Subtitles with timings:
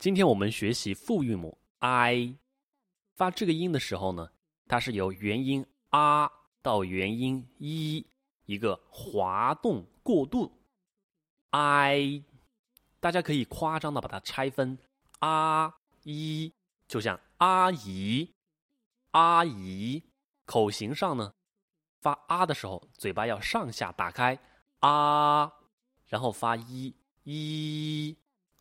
[0.00, 2.34] 今天我们学习复韵母 i，
[3.16, 4.30] 发这个音的时候呢，
[4.66, 8.06] 它是由元音 r 到元音 i
[8.46, 10.50] 一个滑动过渡。
[11.50, 12.24] i，
[12.98, 14.78] 大家可以夸张的把它拆分
[15.18, 15.74] 啊
[16.04, 16.50] 一
[16.88, 18.32] 就像阿姨，
[19.10, 20.02] 阿姨，
[20.46, 21.34] 口型上呢，
[22.00, 24.38] 发啊的时候嘴巴要上下打开
[24.78, 25.52] 啊，
[26.06, 26.94] 然后发一
[27.24, 28.16] 一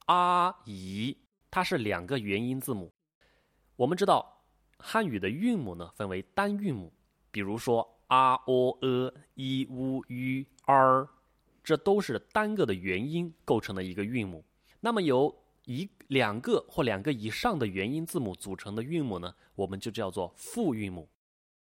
[0.07, 1.17] 阿姨。
[1.51, 2.91] 它是两个元音字母。
[3.75, 4.43] 我们知道
[4.77, 6.91] 汉语的韵母呢分为单韵母，
[7.31, 11.07] 比如说 r、o、e、i、u、u、r，
[11.63, 14.43] 这都是单个的元音构成的一个韵母。
[14.79, 15.35] 那么由
[15.65, 21.07] 一两个或两个以上的元音字母组成的韵母呢，我们就叫做复韵母。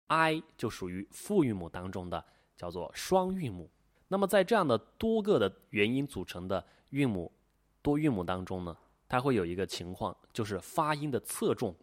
[0.07, 2.23] i 就属于复韵母当中的
[2.55, 3.69] 叫做双韵母。
[4.07, 7.31] 那么在这样的多个的元音组成的韵母
[7.81, 8.77] 多韵母当中呢？
[9.09, 11.75] 它会有一个情况，就是发音的侧重，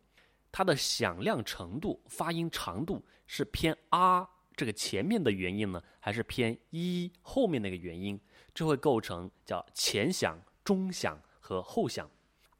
[0.53, 8.21] 它的响亮程度、发音长度是偏啊这个前面的元音呢，还是偏一后面那个元音？
[8.53, 12.09] 这会构成叫前响、中响和后响。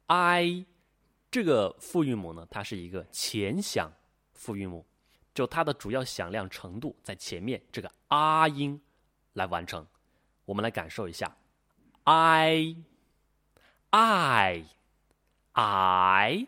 [0.07, 0.65] i
[1.31, 3.91] 这个复韵母呢，它是一个前响
[4.33, 4.85] 复韵母，
[5.33, 8.81] 就它的主要响亮程度在前面这个啊音
[9.33, 9.85] 来完成。
[10.45, 11.37] 我们来感受一下
[12.03, 12.75] ，i。
[13.97, 14.61] I
[15.53, 16.47] i，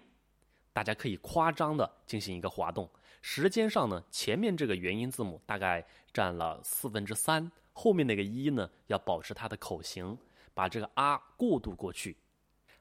[0.73, 2.89] 大家可以夸张的进行一个滑动。
[3.21, 5.81] 时间上呢，前面这个元音字母大概
[6.11, 10.17] 占了四分之三，后面那个一呢要保持它的口型，
[10.53, 12.17] 把这个啊过渡过去。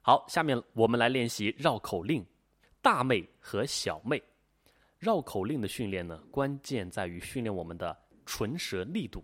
[0.01, 2.27] 好，下面我们来练习绕口令，
[2.83, 4.21] 大妹和小妹。
[4.99, 9.23] 绕口令的训练呢，关键在于训练我们的唇舌力度，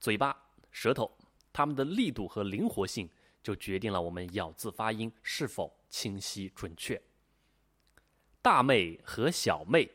[0.00, 0.36] 嘴巴、
[0.72, 1.08] 舌头，
[1.52, 3.08] 它们的力度和灵活性。
[3.44, 7.00] 就决定了我们咬字发音是否清晰准确。
[8.40, 9.90] 大妹和小妹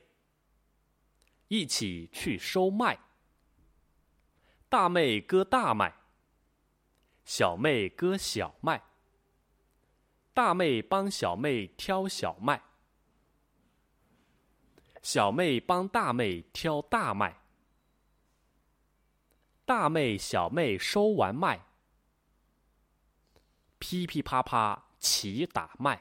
[1.47, 2.99] 一起去收麦，
[4.69, 5.93] 大妹割大麦，
[7.25, 8.83] 小妹割小麦。
[10.31, 12.61] 大妹帮小妹挑小麦，
[15.01, 17.41] 小妹帮大妹挑大麦。
[19.65, 21.68] 大妹小妹收完麦。
[23.79, 25.99] 噼噼啪啪齐打麦，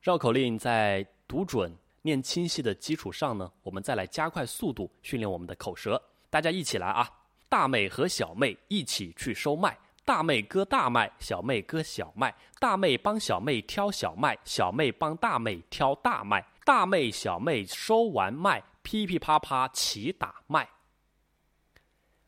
[0.00, 6.00] 绕口令在读准、念清晰的基础上呢，我们再来加快速度，训练我们的口舌。
[6.30, 7.10] 大家一起来啊！
[7.48, 12.32] 大妹和小妹一起去收麦，大妹割大麦，小妹割小麦。
[12.60, 16.46] 大妹帮小妹挑小麦，小妹帮大妹挑大麦。
[16.64, 20.68] 大妹小妹收完麦，噼噼啪啪齐打麦。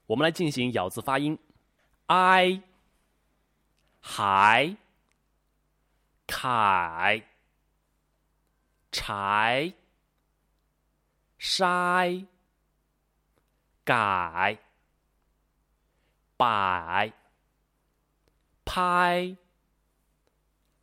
[0.07, 1.39] 我们来进行咬字发音
[2.07, 2.61] ，i。
[4.05, 4.77] 海、
[6.27, 7.23] 凯、
[8.91, 9.73] 柴、
[11.39, 12.27] 筛、
[13.85, 14.59] 改、
[16.37, 17.13] 摆、
[18.65, 19.37] 拍、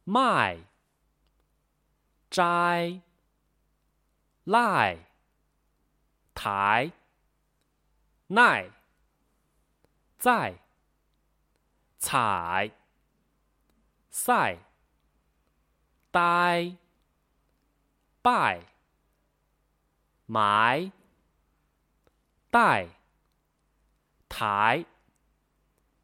[0.05, 0.57] 卖、
[2.31, 3.01] 摘、
[4.45, 4.97] 赖、
[6.33, 6.91] 抬、
[8.27, 8.71] 耐、
[10.17, 10.57] 在、
[11.99, 12.71] 采。
[14.21, 14.57] 赛、
[16.11, 16.75] 呆、
[18.21, 18.59] 拜、
[20.25, 20.91] 埋、
[22.51, 22.89] 带、
[24.27, 24.83] 抬、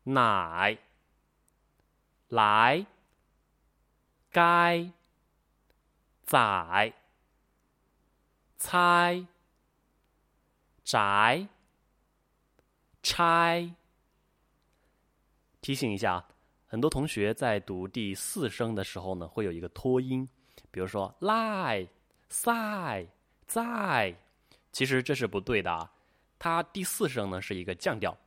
[0.04, 0.78] 奶、
[2.30, 2.86] 来、
[4.32, 4.90] 该、
[6.24, 6.94] 宰、
[8.58, 9.28] 猜、
[10.86, 11.50] 宅、
[13.04, 13.76] 拆。
[15.60, 16.35] 提醒一下。
[16.68, 20.28] 很多同学在读第四声的时候呢，会有一个拖音，
[20.72, 21.88] 比如说赖、
[22.28, 23.06] 赛、
[23.46, 24.14] 在，
[24.72, 25.90] 其实这是不对的啊。
[26.40, 28.18] 它第四声呢是一个降调，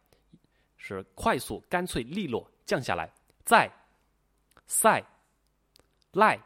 [0.76, 3.10] 是快速、干脆、利落降下来，
[3.44, 3.70] 在、
[4.66, 5.04] 赛、
[6.12, 6.38] 赖，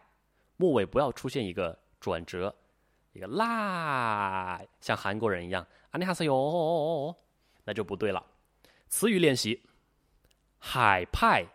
[0.57, 2.55] 末尾不要出现一个转折，
[3.13, 7.15] 一个赖，像韩国人一样，啊你哈塞哟，
[7.65, 8.25] 那就不对了。
[8.89, 9.63] 词语练习，
[10.59, 11.47] 海派。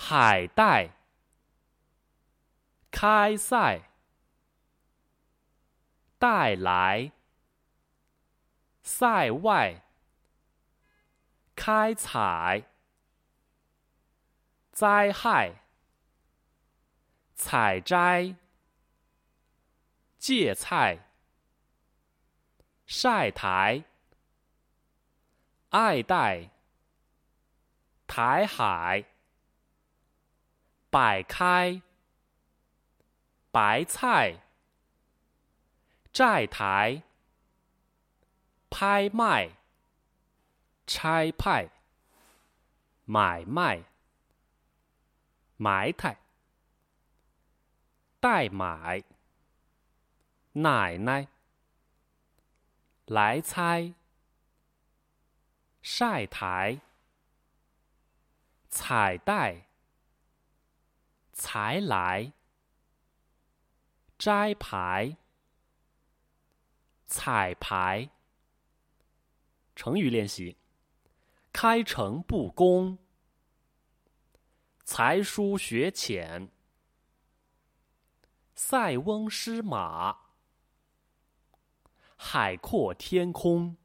[0.00, 0.90] 海带，
[2.90, 3.90] 开赛，
[6.18, 7.10] 带来，
[8.80, 9.82] 塞外，
[11.56, 12.64] 开采，
[14.70, 15.62] 灾害，
[17.34, 18.36] 采摘，
[20.16, 21.10] 芥菜，
[22.86, 23.84] 晒台，
[25.70, 26.50] 爱戴，
[28.06, 29.04] 台海。
[30.90, 31.82] 摆开，
[33.50, 34.40] 白菜，
[36.10, 37.02] 债台，
[38.70, 39.50] 拍卖，
[40.86, 41.68] 拆派，
[43.04, 43.84] 买卖，
[45.58, 46.16] 埋汰，
[48.18, 49.04] 代买，
[50.52, 51.28] 奶奶，
[53.04, 53.92] 来猜，
[55.82, 56.80] 晒台，
[58.70, 59.67] 彩带，
[61.38, 62.32] 才来。
[64.18, 65.16] 摘牌、
[67.06, 68.10] 彩排。
[69.76, 70.56] 成语练习：
[71.52, 72.98] 开诚布公、
[74.82, 76.50] 才疏学浅、
[78.56, 80.18] 塞翁失马、
[82.16, 83.76] 海阔天空、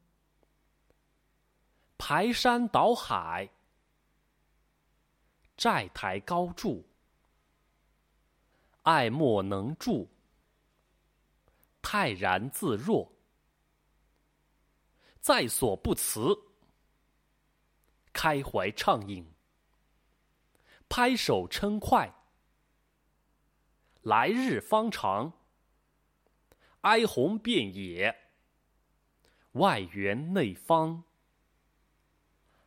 [1.99, 3.51] 排山倒海、
[5.55, 6.89] 债台高筑、
[8.83, 10.09] 爱莫能助。
[11.81, 13.11] 泰然自若，
[15.19, 16.33] 在所不辞；
[18.13, 19.33] 开怀畅饮，
[20.87, 22.13] 拍手称快；
[24.01, 25.33] 来日方长，
[26.81, 28.15] 哀鸿遍野；
[29.51, 31.03] 外圆内方，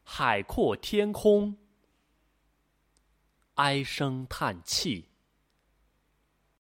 [0.05, 1.57] 海阔天空；
[3.55, 5.09] 唉声叹气。